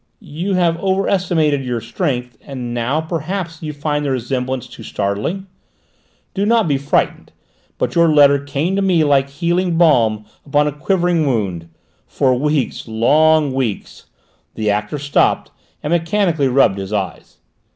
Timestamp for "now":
2.73-3.01